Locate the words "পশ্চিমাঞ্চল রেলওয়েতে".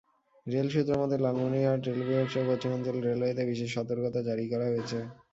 2.49-3.43